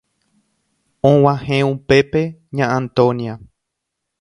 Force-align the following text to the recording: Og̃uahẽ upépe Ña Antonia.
Og̃uahẽ 1.11 1.57
upépe 1.73 2.23
Ña 2.57 2.65
Antonia. 2.79 3.35